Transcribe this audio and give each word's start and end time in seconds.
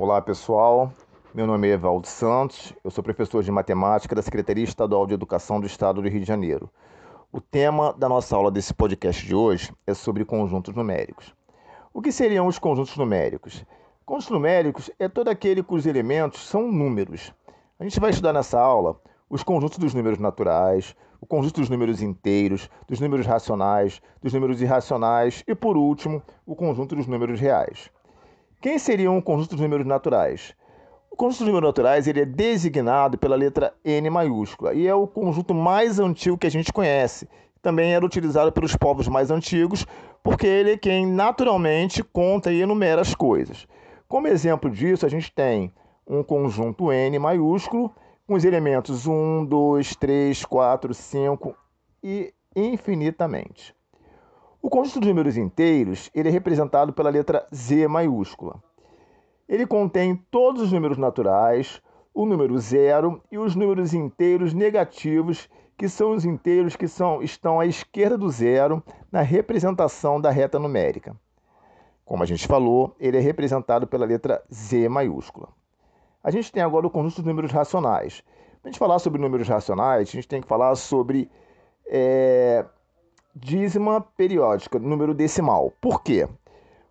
Olá 0.00 0.18
pessoal, 0.22 0.90
meu 1.34 1.46
nome 1.46 1.68
é 1.68 1.72
Evaldo 1.72 2.06
Santos, 2.06 2.72
eu 2.82 2.90
sou 2.90 3.04
professor 3.04 3.42
de 3.42 3.50
matemática 3.50 4.14
da 4.14 4.22
Secretaria 4.22 4.64
Estadual 4.64 5.06
de 5.06 5.12
Educação 5.12 5.60
do 5.60 5.66
Estado 5.66 6.00
do 6.00 6.08
Rio 6.08 6.20
de 6.20 6.26
Janeiro. 6.26 6.70
O 7.30 7.38
tema 7.38 7.92
da 7.92 8.08
nossa 8.08 8.34
aula 8.34 8.50
desse 8.50 8.72
podcast 8.72 9.26
de 9.26 9.34
hoje 9.34 9.74
é 9.86 9.92
sobre 9.92 10.24
conjuntos 10.24 10.74
numéricos. 10.74 11.34
O 11.92 12.00
que 12.00 12.10
seriam 12.10 12.46
os 12.46 12.58
conjuntos 12.58 12.96
numéricos? 12.96 13.62
Conjuntos 14.06 14.30
numéricos 14.30 14.90
é 14.98 15.06
todo 15.06 15.28
aquele 15.28 15.62
cujos 15.62 15.84
elementos 15.84 16.48
são 16.48 16.72
números. 16.72 17.30
A 17.78 17.84
gente 17.84 18.00
vai 18.00 18.08
estudar 18.08 18.32
nessa 18.32 18.58
aula 18.58 18.98
os 19.28 19.42
conjuntos 19.42 19.76
dos 19.76 19.92
números 19.92 20.18
naturais, 20.18 20.96
o 21.20 21.26
conjunto 21.26 21.60
dos 21.60 21.68
números 21.68 22.00
inteiros, 22.00 22.70
dos 22.88 23.00
números 23.00 23.26
racionais, 23.26 24.00
dos 24.22 24.32
números 24.32 24.62
irracionais 24.62 25.44
e, 25.46 25.54
por 25.54 25.76
último, 25.76 26.22
o 26.46 26.56
conjunto 26.56 26.96
dos 26.96 27.06
números 27.06 27.38
reais. 27.38 27.90
Quem 28.60 28.78
seriam 28.78 29.16
o 29.16 29.22
conjunto 29.22 29.52
dos 29.52 29.60
números 29.60 29.86
naturais? 29.86 30.54
O 31.10 31.16
conjunto 31.16 31.38
dos 31.38 31.46
números 31.46 31.68
naturais 31.68 32.06
ele 32.06 32.20
é 32.20 32.26
designado 32.26 33.16
pela 33.16 33.34
letra 33.34 33.72
N 33.82 34.10
maiúscula 34.10 34.74
e 34.74 34.86
é 34.86 34.94
o 34.94 35.06
conjunto 35.06 35.54
mais 35.54 35.98
antigo 35.98 36.36
que 36.36 36.46
a 36.46 36.50
gente 36.50 36.70
conhece. 36.70 37.26
Também 37.62 37.94
era 37.94 38.04
utilizado 38.04 38.52
pelos 38.52 38.76
povos 38.76 39.08
mais 39.08 39.30
antigos, 39.30 39.86
porque 40.22 40.46
ele 40.46 40.72
é 40.72 40.76
quem 40.76 41.06
naturalmente 41.06 42.04
conta 42.04 42.52
e 42.52 42.60
enumera 42.60 43.00
as 43.00 43.14
coisas. 43.14 43.66
Como 44.06 44.28
exemplo 44.28 44.68
disso, 44.68 45.06
a 45.06 45.08
gente 45.08 45.32
tem 45.32 45.72
um 46.06 46.22
conjunto 46.22 46.92
N 46.92 47.18
maiúsculo 47.18 47.90
com 48.26 48.34
os 48.34 48.44
elementos 48.44 49.06
1, 49.06 49.46
2, 49.46 49.96
3, 49.96 50.44
4, 50.44 50.92
5 50.92 51.56
e 52.04 52.34
infinitamente. 52.54 53.74
O 54.62 54.68
conjunto 54.68 55.00
de 55.00 55.08
números 55.08 55.38
inteiros 55.38 56.10
ele 56.14 56.28
é 56.28 56.32
representado 56.32 56.92
pela 56.92 57.08
letra 57.08 57.46
Z 57.54 57.88
maiúscula. 57.88 58.62
Ele 59.48 59.66
contém 59.66 60.14
todos 60.30 60.60
os 60.60 60.70
números 60.70 60.98
naturais, 60.98 61.80
o 62.12 62.26
número 62.26 62.58
zero 62.58 63.22
e 63.32 63.38
os 63.38 63.56
números 63.56 63.94
inteiros 63.94 64.52
negativos, 64.52 65.48
que 65.78 65.88
são 65.88 66.12
os 66.12 66.26
inteiros 66.26 66.76
que 66.76 66.86
são, 66.86 67.22
estão 67.22 67.58
à 67.58 67.64
esquerda 67.64 68.18
do 68.18 68.28
zero 68.28 68.82
na 69.10 69.22
representação 69.22 70.20
da 70.20 70.30
reta 70.30 70.58
numérica. 70.58 71.16
Como 72.04 72.22
a 72.22 72.26
gente 72.26 72.46
falou, 72.46 72.94
ele 73.00 73.16
é 73.16 73.20
representado 73.20 73.86
pela 73.86 74.04
letra 74.04 74.42
Z 74.52 74.90
maiúscula. 74.90 75.48
A 76.22 76.30
gente 76.30 76.52
tem 76.52 76.62
agora 76.62 76.86
o 76.86 76.90
conjunto 76.90 77.22
de 77.22 77.28
números 77.28 77.50
racionais. 77.50 78.22
Para 78.60 78.68
a 78.68 78.72
gente 78.72 78.78
falar 78.78 78.98
sobre 78.98 79.22
números 79.22 79.48
racionais, 79.48 80.08
a 80.10 80.12
gente 80.12 80.28
tem 80.28 80.42
que 80.42 80.48
falar 80.48 80.74
sobre 80.74 81.30
é, 81.86 82.66
dízima 83.34 84.00
periódica, 84.00 84.78
número 84.78 85.14
decimal. 85.14 85.72
Por 85.80 86.02
quê? 86.02 86.28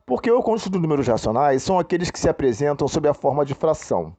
Porque 0.05 0.31
o 0.31 0.41
conjunto 0.41 0.71
de 0.71 0.79
números 0.79 1.07
racionais 1.07 1.61
são 1.61 1.77
aqueles 1.77 2.09
que 2.09 2.19
se 2.19 2.29
apresentam 2.29 2.87
sob 2.87 3.07
a 3.07 3.13
forma 3.13 3.45
de 3.45 3.53
fração. 3.53 4.15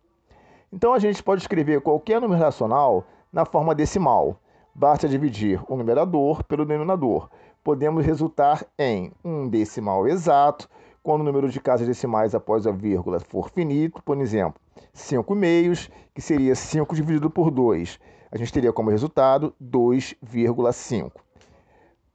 Então 0.72 0.92
a 0.92 0.98
gente 0.98 1.22
pode 1.22 1.42
escrever 1.42 1.80
qualquer 1.80 2.20
número 2.20 2.40
racional 2.40 3.04
na 3.32 3.44
forma 3.44 3.74
decimal. 3.74 4.36
Basta 4.74 5.08
dividir 5.08 5.60
o 5.66 5.76
numerador 5.76 6.44
pelo 6.44 6.64
denominador. 6.64 7.28
Podemos 7.64 8.04
resultar 8.04 8.64
em 8.78 9.10
um 9.24 9.48
decimal 9.48 10.06
exato, 10.06 10.68
quando 11.02 11.22
o 11.22 11.24
número 11.24 11.48
de 11.48 11.58
casas 11.58 11.86
decimais 11.86 12.34
após 12.34 12.66
a 12.66 12.70
vírgula 12.70 13.18
for 13.18 13.50
finito, 13.50 14.02
por 14.02 14.20
exemplo, 14.20 14.60
5 14.92 15.34
meios, 15.34 15.90
que 16.14 16.20
seria 16.20 16.54
5 16.54 16.94
dividido 16.94 17.30
por 17.30 17.50
2. 17.50 17.98
A 18.30 18.36
gente 18.36 18.52
teria 18.52 18.72
como 18.72 18.90
resultado 18.90 19.54
2,5 19.60 21.10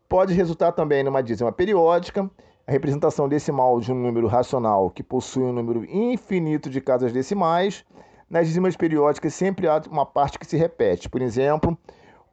pode 0.07 0.33
resultar 0.33 0.71
também 0.71 1.03
numa 1.03 1.21
dízima 1.21 1.51
periódica, 1.51 2.29
a 2.67 2.71
representação 2.71 3.29
decimal 3.29 3.79
de 3.79 3.91
um 3.91 3.95
número 3.95 4.25
racional 4.27 4.89
que 4.89 5.03
possui 5.03 5.43
um 5.43 5.53
número 5.53 5.85
infinito 5.85 6.67
de 6.69 6.81
casas 6.81 7.13
decimais. 7.13 7.85
Nas 8.29 8.47
dízimas 8.47 8.75
periódicas 8.75 9.35
sempre 9.35 9.67
há 9.67 9.79
uma 9.89 10.05
parte 10.05 10.39
que 10.39 10.47
se 10.47 10.57
repete. 10.57 11.07
Por 11.07 11.21
exemplo, 11.21 11.77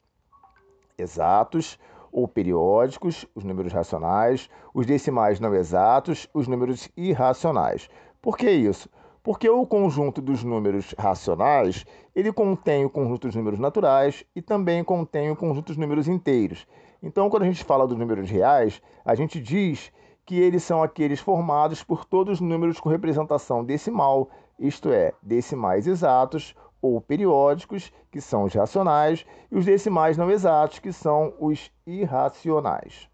exatos 0.98 1.78
ou 2.12 2.28
periódicos, 2.28 3.26
os 3.36 3.44
números 3.44 3.72
racionais, 3.72 4.50
os 4.74 4.86
decimais 4.86 5.40
não 5.40 5.54
exatos, 5.54 6.28
os 6.34 6.48
números 6.48 6.90
irracionais. 6.98 7.90
Por 8.22 8.38
que 8.38 8.50
isso? 8.50 8.90
Porque 9.22 9.50
o 9.50 9.66
conjunto 9.66 10.22
dos 10.22 10.44
números 10.44 10.96
racionais, 10.98 11.86
ele 12.16 12.32
contém 12.32 12.86
o 12.86 12.90
conjunto 12.90 13.28
dos 13.28 13.36
números 13.36 13.60
naturais 13.60 14.26
e 14.36 14.42
também 14.42 14.84
contém 14.84 15.30
o 15.30 15.36
conjunto 15.36 15.68
dos 15.68 15.78
números 15.78 16.08
inteiros. 16.08 16.66
Então, 17.04 17.30
quando 17.30 17.44
a 17.44 17.46
gente 17.46 17.64
fala 17.64 17.88
dos 17.88 17.98
números 17.98 18.30
reais, 18.30 18.82
a 19.06 19.14
gente 19.14 19.40
diz 19.40 19.92
que 20.26 20.40
eles 20.40 20.64
são 20.64 20.82
aqueles 20.82 21.20
formados 21.20 21.84
por 21.84 22.06
todos 22.06 22.36
os 22.36 22.42
números 22.42 22.80
com 22.80 22.90
representação 22.90 23.64
decimal, 23.64 24.30
isto 24.58 24.90
é, 24.90 25.14
decimais 25.22 25.86
exatos 25.86 26.56
ou 26.82 27.02
periódicos, 27.02 27.92
que 28.12 28.22
são 28.22 28.44
os 28.44 28.54
racionais, 28.54 29.26
e 29.52 29.58
os 29.58 29.66
decimais 29.66 30.18
não 30.18 30.32
exatos, 30.32 30.80
que 30.80 30.92
são 30.92 31.34
os 31.40 31.72
irracionais. 31.86 33.10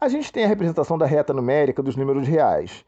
A 0.00 0.08
gente 0.08 0.32
tem 0.32 0.44
a 0.44 0.48
representação 0.48 0.98
da 0.98 1.06
reta 1.06 1.32
numérica 1.32 1.82
dos 1.82 1.94
números 1.94 2.26
reais. 2.26 2.84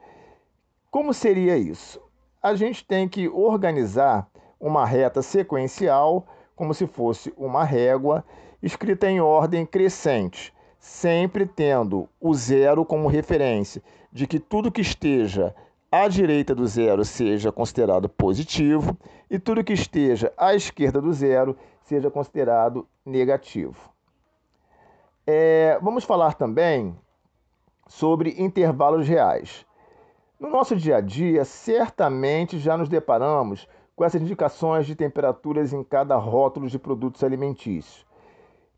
Como 0.90 1.14
seria 1.14 1.56
isso? 1.56 2.00
A 2.42 2.54
gente 2.54 2.84
tem 2.84 3.08
que 3.08 3.28
organizar 3.28 4.28
uma 4.58 4.84
reta 4.84 5.22
sequencial, 5.22 6.26
como 6.56 6.74
se 6.74 6.86
fosse 6.86 7.32
uma 7.36 7.64
régua, 7.64 8.24
escrita 8.62 9.10
em 9.10 9.20
ordem 9.20 9.64
crescente, 9.66 10.52
sempre 10.78 11.46
tendo 11.46 12.08
o 12.20 12.34
zero 12.34 12.84
como 12.84 13.08
referência, 13.08 13.82
de 14.12 14.26
que 14.26 14.38
tudo 14.38 14.72
que 14.72 14.80
esteja 14.80 15.54
à 15.94 16.08
direita 16.08 16.56
do 16.56 16.66
zero 16.66 17.04
seja 17.04 17.52
considerado 17.52 18.08
positivo 18.08 18.98
e 19.30 19.38
tudo 19.38 19.62
que 19.62 19.72
esteja 19.72 20.32
à 20.36 20.52
esquerda 20.52 21.00
do 21.00 21.12
zero 21.12 21.56
seja 21.82 22.10
considerado 22.10 22.84
negativo. 23.06 23.76
É, 25.24 25.78
vamos 25.80 26.02
falar 26.02 26.34
também 26.34 26.96
sobre 27.86 28.34
intervalos 28.42 29.06
reais. 29.06 29.64
No 30.40 30.50
nosso 30.50 30.74
dia 30.74 30.96
a 30.96 31.00
dia, 31.00 31.44
certamente 31.44 32.58
já 32.58 32.76
nos 32.76 32.88
deparamos 32.88 33.68
com 33.94 34.04
essas 34.04 34.20
indicações 34.20 34.86
de 34.86 34.96
temperaturas 34.96 35.72
em 35.72 35.84
cada 35.84 36.16
rótulo 36.16 36.68
de 36.68 36.76
produtos 36.76 37.22
alimentícios. 37.22 38.04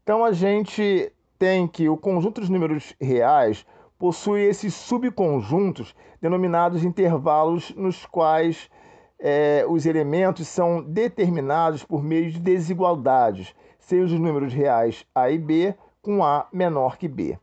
Então 0.03 0.23
a 0.23 0.33
gente 0.33 1.11
tem 1.39 1.67
que 1.67 1.89
o 1.89 1.97
conjunto 1.97 2.43
dos 2.43 2.51
números 2.51 2.95
reais 3.01 3.65
possui 3.99 4.43
esses 4.43 4.75
subconjuntos 4.75 5.95
denominados 6.21 6.85
intervalos, 6.85 7.75
nos 7.75 8.05
quais 8.07 8.71
é, 9.19 9.65
os 9.69 9.87
elementos 9.87 10.47
são 10.49 10.83
determinados 10.83 11.85
por 11.85 12.03
meio 12.03 12.31
de 12.31 12.39
desigualdades, 12.39 13.55
sejam 13.79 14.17
os 14.17 14.21
números 14.21 14.53
reais 14.53 15.07
A 15.15 15.31
e 15.31 15.39
B 15.39 15.75
com 16.03 16.23
A 16.25 16.47
menor 16.53 16.97
que 16.99 17.09
B. 17.09 17.39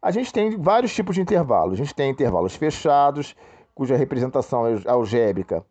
A 0.00 0.10
gente 0.10 0.32
tem 0.32 0.56
vários 0.56 0.94
tipos 0.94 1.14
de 1.14 1.20
intervalos. 1.20 1.74
A 1.74 1.82
gente 1.82 1.94
tem 1.94 2.10
intervalos 2.10 2.54
fechados, 2.54 3.34
cuja 3.74 3.96
representação 3.96 4.64
algébrica 4.86 5.64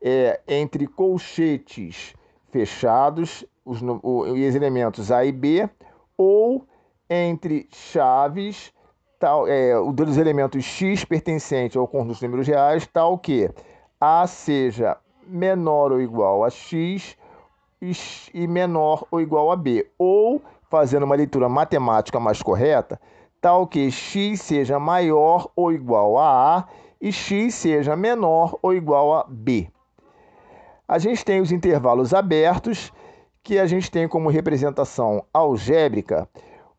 é, 0.00 0.40
entre 0.46 0.86
colchetes 0.86 2.14
fechados, 2.50 3.44
os, 3.64 3.80
os 3.82 4.54
elementos 4.54 5.10
A 5.10 5.24
e 5.24 5.32
B, 5.32 5.68
ou 6.16 6.66
entre 7.08 7.66
chaves, 7.70 8.72
tal, 9.24 9.48
é, 9.48 9.72
dos 9.94 10.18
elementos 10.18 10.62
x 10.62 11.02
pertencente 11.02 11.78
ao 11.78 11.88
conjunto 11.88 12.18
de 12.18 12.24
números 12.26 12.46
reais, 12.46 12.86
tal 12.86 13.16
que 13.16 13.50
A 13.98 14.26
seja 14.26 14.98
menor 15.26 15.92
ou 15.92 16.02
igual 16.02 16.44
a 16.44 16.50
x 16.50 17.16
e 18.34 18.46
menor 18.46 19.06
ou 19.10 19.22
igual 19.22 19.50
a 19.50 19.56
b, 19.56 19.86
ou 19.98 20.42
fazendo 20.68 21.04
uma 21.04 21.14
leitura 21.14 21.48
matemática 21.48 22.20
mais 22.20 22.42
correta, 22.42 23.00
tal 23.40 23.66
que 23.66 23.90
x 23.90 24.42
seja 24.42 24.78
maior 24.78 25.50
ou 25.56 25.72
igual 25.72 26.18
a 26.18 26.58
a 26.58 26.68
e 27.00 27.10
x 27.10 27.54
seja 27.54 27.96
menor 27.96 28.58
ou 28.60 28.74
igual 28.74 29.14
a 29.14 29.24
b. 29.26 29.70
A 30.86 30.98
gente 30.98 31.24
tem 31.24 31.40
os 31.40 31.50
intervalos 31.50 32.12
abertos, 32.12 32.92
que 33.42 33.58
a 33.58 33.66
gente 33.66 33.90
tem 33.90 34.06
como 34.06 34.28
representação 34.28 35.24
algébrica 35.32 36.28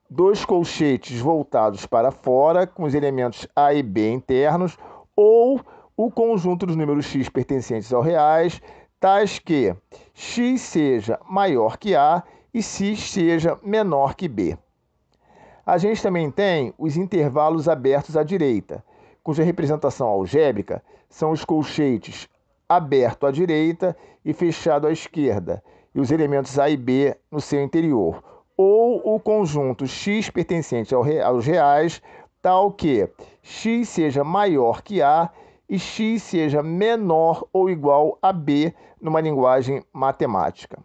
dois 0.10 0.46
colchetes 0.46 1.20
voltados 1.20 1.86
para 1.86 2.12
fora, 2.12 2.68
com 2.68 2.84
os 2.84 2.94
elementos 2.94 3.48
a 3.56 3.74
e 3.74 3.82
b 3.82 4.12
internos, 4.12 4.78
ou 5.16 5.60
o 5.98 6.12
conjunto 6.12 6.66
dos 6.66 6.76
números 6.76 7.06
x 7.06 7.30
pertencentes 7.30 7.92
ao 7.94 8.02
reais, 8.02 8.62
tais 9.00 9.40
que 9.40 9.76
x 10.14 10.62
seja 10.62 11.20
maior 11.30 11.78
que 11.78 11.96
a 11.96 12.24
e 12.54 12.62
x 12.62 13.12
seja 13.12 13.58
menor 13.64 14.16
que 14.16 14.28
b. 14.28 14.58
A 15.66 15.78
gente 15.78 16.02
também 16.02 16.30
tem 16.30 16.74
os 16.78 16.96
intervalos 16.96 17.68
abertos 17.68 18.16
à 18.16 18.24
direita, 18.24 18.84
cuja 19.24 19.44
representação 19.44 20.08
algébrica 20.08 20.84
são 21.10 21.32
os 21.32 21.44
colchetes 21.44 22.30
aberto 22.70 23.26
à 23.26 23.32
direita 23.32 23.98
e 24.24 24.34
fechado 24.34 24.86
à 24.86 24.92
esquerda, 24.92 25.64
e 25.94 26.00
os 26.00 26.12
elementos 26.12 26.60
A 26.60 26.70
e 26.70 26.78
B 26.78 27.16
no 27.32 27.40
seu 27.40 27.64
interior, 27.64 28.22
ou 28.58 29.16
o 29.16 29.20
conjunto 29.20 29.86
x 29.86 30.30
pertencente 30.30 30.94
aos 30.96 31.46
reais, 31.46 32.02
tal 32.42 32.72
que 32.72 33.10
x 33.42 33.90
seja 33.90 34.24
maior 34.24 34.82
que 34.82 35.02
A 35.02 35.30
e 35.68 35.80
x 35.80 36.22
seja 36.24 36.62
menor 36.62 37.46
ou 37.52 37.70
igual 37.70 38.18
a 38.22 38.32
b 38.32 38.74
numa 39.02 39.20
linguagem 39.20 39.84
matemática. 39.92 40.78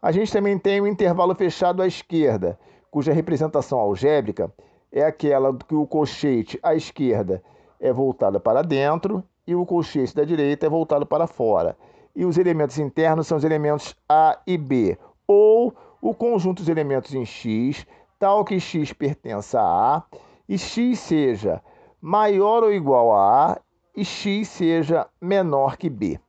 A 0.00 0.12
gente 0.12 0.32
também 0.32 0.58
tem 0.58 0.80
o 0.80 0.86
intervalo 0.86 1.34
fechado 1.34 1.82
à 1.82 1.86
esquerda, 1.86 2.58
cuja 2.90 3.12
representação 3.12 3.78
algébrica 3.78 4.52
é 4.92 5.04
aquela 5.04 5.52
que 5.56 5.74
o 5.74 5.86
colchete 5.86 6.58
à 6.62 6.74
esquerda 6.74 7.42
é 7.80 7.92
voltado 7.92 8.38
para 8.38 8.62
dentro 8.62 9.24
e 9.46 9.54
o 9.54 9.66
colchete 9.66 10.14
da 10.14 10.24
direita 10.24 10.66
é 10.66 10.68
voltado 10.68 11.04
para 11.04 11.26
fora. 11.26 11.76
E 12.14 12.24
os 12.24 12.38
elementos 12.38 12.78
internos 12.78 13.26
são 13.26 13.36
os 13.36 13.44
elementos 13.44 13.96
A 14.08 14.38
e 14.46 14.56
B, 14.56 14.96
ou 15.26 15.74
o 16.04 16.12
conjunto 16.14 16.58
dos 16.58 16.68
elementos 16.68 17.14
em 17.14 17.24
x, 17.24 17.86
tal 18.18 18.44
que 18.44 18.60
x 18.60 18.92
pertença 18.92 19.58
a 19.58 19.96
A 19.96 20.02
e 20.46 20.58
x 20.58 20.98
seja 21.00 21.62
maior 21.98 22.62
ou 22.62 22.70
igual 22.70 23.14
a 23.14 23.52
A 23.52 23.60
e 23.96 24.04
x 24.04 24.46
seja 24.48 25.08
menor 25.18 25.78
que 25.78 25.88
b. 25.88 26.20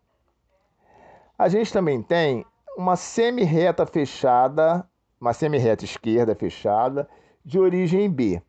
A 1.37 1.49
gente 1.49 1.73
também 1.73 2.01
tem 2.01 2.45
uma 2.77 2.95
semi-reta 2.95 3.85
fechada, 3.85 4.89
uma 5.19 5.33
semi-reta 5.33 5.83
esquerda 5.83 6.33
fechada, 6.33 7.05
de 7.43 7.59
origem 7.59 8.09
b, 8.09 8.41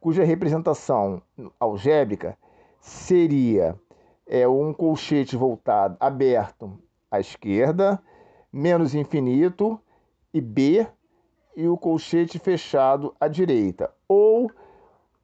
cuja 0.00 0.24
representação 0.24 1.20
algébrica 1.60 2.38
seria 2.80 3.78
é, 4.26 4.48
um 4.48 4.72
colchete 4.72 5.36
voltado 5.36 5.94
aberto 6.00 6.72
à 7.10 7.20
esquerda, 7.20 8.02
menos 8.50 8.94
infinito, 8.94 9.78
e 10.32 10.40
b, 10.40 10.86
e 11.56 11.66
o 11.68 11.76
colchete 11.76 12.38
fechado 12.38 13.14
à 13.20 13.28
direita, 13.28 13.90
ou 14.08 14.50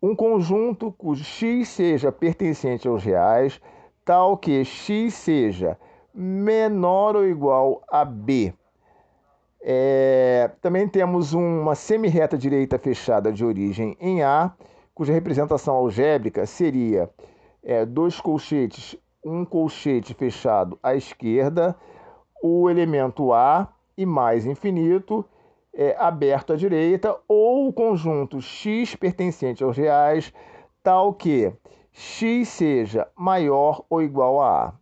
um 0.03 0.15
conjunto 0.15 0.93
cujo 0.93 1.25
x 1.25 1.69
seja 1.69 2.13
pertencente 2.13 2.87
aos 2.87 3.03
reais, 3.03 3.61
tal 4.05 4.37
que 4.37 4.65
x 4.65 5.15
seja 5.15 5.79
menor 6.15 7.17
ou 7.17 7.27
igual 7.27 7.83
a 7.89 8.05
b. 8.05 8.53
É, 9.61 10.51
também 10.61 10.87
temos 10.87 11.33
uma 11.33 11.75
semirreta 11.75 12.39
direita 12.39 12.79
fechada 12.79 13.33
de 13.33 13.45
origem 13.45 13.97
em 14.01 14.23
A, 14.23 14.53
cuja 14.95 15.13
representação 15.13 15.75
algébrica 15.75 16.47
seria 16.47 17.11
é, 17.63 17.85
dois 17.85 18.21
colchetes, 18.21 18.97
um 19.25 19.45
colchete 19.45 20.15
fechado 20.15 20.79
à 20.83 20.95
esquerda, 20.95 21.75
o 22.41 22.71
elemento 22.71 23.33
A 23.33 23.75
e 23.97 24.05
mais 24.05 24.47
infinito, 24.47 25.25
é, 25.73 25.95
aberto 25.99 26.53
à 26.53 26.57
direita, 26.57 27.17
ou 27.29 27.69
o 27.69 27.73
conjunto 27.73 28.41
x 28.41 28.95
pertencente 28.97 29.63
aos 29.63 29.77
reais, 29.77 30.33
tal 30.83 31.13
que 31.13 31.53
x 31.93 32.49
seja 32.49 33.09
maior 33.17 33.85
ou 33.89 34.03
igual 34.03 34.41
a 34.41 34.67
A. 34.67 34.73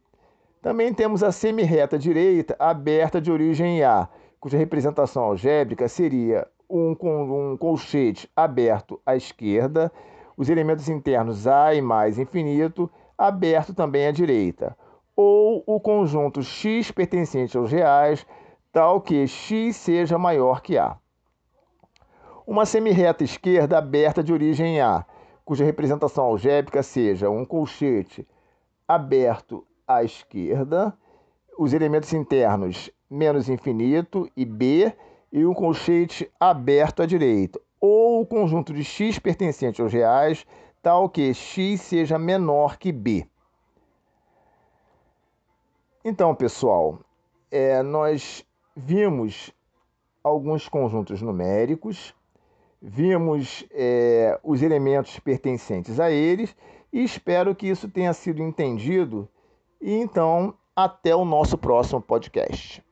Também 0.61 0.94
temos 0.94 1.22
a 1.22 1.31
semirreta 1.31 1.99
direita 1.99 2.56
aberta 2.58 3.20
de 3.20 3.31
origem 3.31 3.82
A, 3.82 4.08
cuja 4.40 4.56
representação 4.56 5.25
algébrica 5.25 5.88
seria 5.88 6.46
um, 6.69 6.96
um 7.02 7.56
colchete 7.56 8.31
aberto 8.34 9.00
à 9.05 9.16
esquerda, 9.16 9.93
os 10.37 10.49
elementos 10.49 10.88
internos 10.88 11.46
A 11.46 11.75
e 11.75 11.81
mais 11.81 12.19
infinito, 12.19 12.90
aberto 13.16 13.75
também 13.75 14.06
à 14.06 14.11
direita, 14.11 14.76
ou 15.14 15.62
o 15.66 15.78
conjunto 15.78 16.43
x 16.43 16.90
pertencente 16.90 17.56
aos 17.56 17.70
reais, 17.70 18.26
tal 18.75 19.00
que 19.00 19.25
x 19.29 19.76
seja 19.76 20.19
maior 20.19 20.61
que 20.61 20.76
A. 20.76 20.99
Uma 22.44 22.67
semirreta 22.67 23.23
esquerda 23.23 23.79
aberta 23.79 24.21
de 24.21 24.32
origem 24.32 24.81
A, 24.81 25.06
cuja 25.44 25.65
representação 25.65 26.25
algébrica 26.25 26.82
seja 26.82 27.31
um 27.31 27.44
colchete 27.44 28.26
aberto 28.87 29.65
à 29.87 30.03
esquerda, 30.03 30.93
os 31.56 31.73
elementos 31.73 32.12
internos 32.12 32.91
menos 33.09 33.49
infinito 33.49 34.29
e 34.37 34.44
B, 34.44 34.93
e 35.32 35.47
um 35.47 35.55
colchete 35.55 36.29
aberto 36.41 37.00
à 37.00 37.06
direita, 37.06 37.61
ou 37.81 38.23
o 38.23 38.26
conjunto 38.26 38.75
de 38.75 38.82
x 38.82 39.21
pertencente 39.21 39.81
aos 39.81 39.93
reais, 39.93 40.44
tal 40.82 41.09
que 41.09 41.32
x 41.32 41.81
seja 41.81 42.19
menor 42.19 42.76
que 42.76 42.91
B. 42.91 43.25
Então, 46.05 46.35
pessoal, 46.35 46.99
é, 47.53 47.81
nós 47.81 48.45
vimos 48.76 49.52
alguns 50.23 50.69
conjuntos 50.69 51.23
numéricos, 51.23 52.14
vimos 52.81 53.64
é, 53.71 54.38
os 54.43 54.62
elementos 54.62 55.19
pertencentes 55.19 55.99
a 55.99 56.11
eles 56.11 56.54
e 56.93 57.02
espero 57.02 57.54
que 57.54 57.66
isso 57.66 57.88
tenha 57.88 58.12
sido 58.12 58.43
entendido. 58.43 59.28
E 59.81 59.93
então, 59.93 60.54
até 60.76 61.14
o 61.14 61.25
nosso 61.25 61.57
próximo 61.57 62.00
podcast. 62.00 62.85